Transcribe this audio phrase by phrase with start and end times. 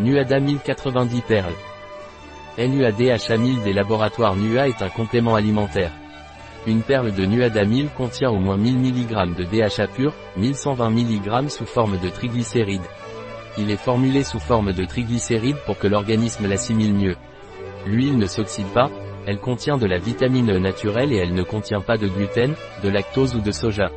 [0.00, 1.54] Nuada 1090 perles.
[2.58, 5.92] NUADHA 1000 des laboratoires NUA est un complément alimentaire.
[6.66, 11.48] Une perle de Nuada 1000 contient au moins 1000 mg de DHA pur, 1120 mg
[11.48, 12.82] sous forme de triglycérides.
[13.56, 17.16] Il est formulé sous forme de triglycérides pour que l'organisme l'assimile mieux.
[17.86, 18.90] L'huile ne s'oxyde pas,
[19.28, 22.88] elle contient de la vitamine E naturelle et elle ne contient pas de gluten, de
[22.88, 23.92] lactose ou de soja.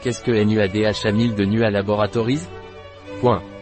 [0.00, 2.46] Qu'est-ce que NUADHA 1000 de NUA Laboratories.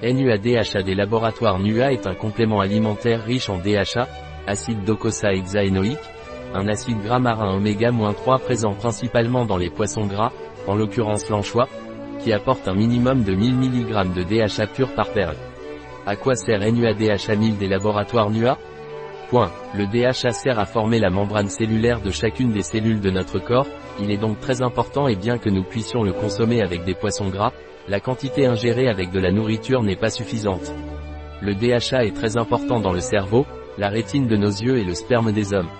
[0.03, 4.09] NUADHA des laboratoires NUA est un complément alimentaire riche en DHA,
[4.47, 5.99] acide docosahexaénoïque,
[6.55, 10.33] un acide gras marin oméga-3 présent principalement dans les poissons gras,
[10.67, 11.69] en l'occurrence l'anchois,
[12.21, 15.37] qui apporte un minimum de 1000 mg de DHA pur par perle.
[16.07, 18.59] À quoi sert NUADHA 1000 des laboratoires NUA
[19.33, 23.67] Le DHA sert à former la membrane cellulaire de chacune des cellules de notre corps,
[23.99, 27.31] il est donc très important et bien que nous puissions le consommer avec des poissons
[27.31, 27.53] gras,
[27.89, 30.75] la quantité ingérée avec de la nourriture n'est pas suffisante.
[31.41, 33.47] Le DHA est très important dans le cerveau,
[33.79, 35.71] la rétine de nos yeux et le sperme des hommes.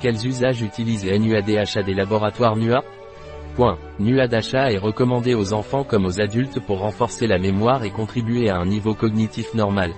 [0.00, 2.84] Quels usages utilisent NUADHA des laboratoires NUA
[3.56, 3.78] Point.
[3.98, 8.58] NUADHA est recommandé aux enfants comme aux adultes pour renforcer la mémoire et contribuer à
[8.58, 9.92] un niveau cognitif normal.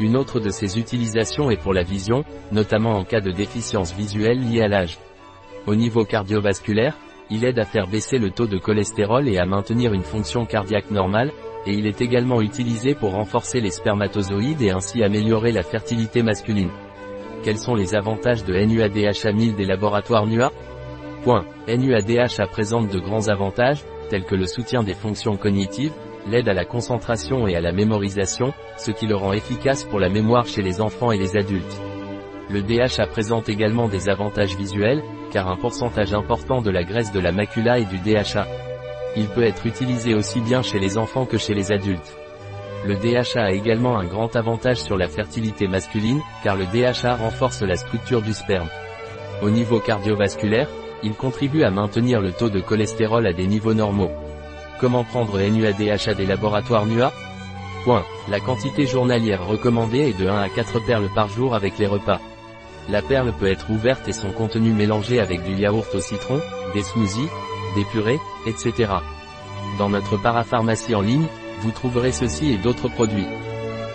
[0.00, 4.40] Une autre de ses utilisations est pour la vision, notamment en cas de déficience visuelle
[4.40, 4.98] liée à l'âge.
[5.66, 6.96] Au niveau cardiovasculaire,
[7.28, 10.90] il aide à faire baisser le taux de cholestérol et à maintenir une fonction cardiaque
[10.90, 11.30] normale,
[11.66, 16.70] et il est également utilisé pour renforcer les spermatozoïdes et ainsi améliorer la fertilité masculine.
[17.44, 20.50] Quels sont les avantages de NUADHA 1000 des laboratoires NUA
[21.24, 21.44] Point.
[21.68, 25.92] NUADHA présente de grands avantages, tels que le soutien des fonctions cognitives,
[26.28, 30.08] l'aide à la concentration et à la mémorisation, ce qui le rend efficace pour la
[30.08, 31.80] mémoire chez les enfants et les adultes.
[32.50, 37.20] Le DHA présente également des avantages visuels, car un pourcentage important de la graisse de
[37.20, 38.46] la macula est du DHA.
[39.16, 42.16] Il peut être utilisé aussi bien chez les enfants que chez les adultes.
[42.86, 47.62] Le DHA a également un grand avantage sur la fertilité masculine, car le DHA renforce
[47.62, 48.68] la structure du sperme.
[49.42, 50.68] Au niveau cardiovasculaire,
[51.02, 54.10] il contribue à maintenir le taux de cholestérol à des niveaux normaux.
[54.80, 57.12] Comment prendre NUADHA des laboratoires NUA
[57.84, 58.02] Point.
[58.30, 62.18] La quantité journalière recommandée est de 1 à 4 perles par jour avec les repas.
[62.88, 66.40] La perle peut être ouverte et son contenu mélangé avec du yaourt au citron,
[66.72, 67.28] des smoothies,
[67.76, 68.90] des purées, etc.
[69.78, 71.26] Dans notre parapharmacie en ligne,
[71.60, 73.28] vous trouverez ceci et d'autres produits.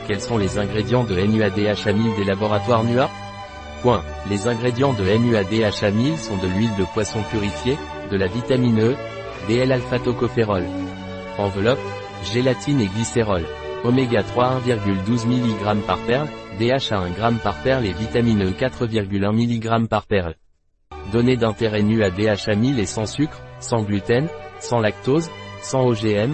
[0.08, 3.10] Quels sont les ingrédients de NUADHA 1000 des laboratoires NUA
[3.82, 4.04] Point.
[4.30, 7.78] Les ingrédients de NUADHA 1000 sont de l'huile de poisson purifiée,
[8.12, 8.96] de la vitamine E,
[9.48, 10.64] des L-alpha-tocopherol.
[11.38, 11.80] Enveloppe,
[12.34, 13.44] gélatine et glycérol.
[13.84, 16.28] Oméga 3 1,12 mg par perle,
[16.60, 20.36] DHA 1 g par perle et vitamine E 4,1 mg par perle.
[21.12, 24.28] Données d'intérêt nu à DHA 1000 et sans sucre, sans gluten,
[24.60, 25.30] sans lactose,
[25.62, 26.34] sans OGM,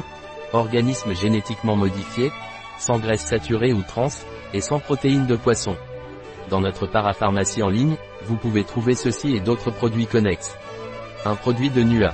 [0.54, 2.32] organisme génétiquement modifié,
[2.78, 4.08] sans graisse saturée ou trans,
[4.54, 5.76] et sans protéines de poisson.
[6.50, 10.56] Dans notre parapharmacie en ligne, vous pouvez trouver ceci et d'autres produits connexes.
[11.26, 12.14] Un produit de NUA,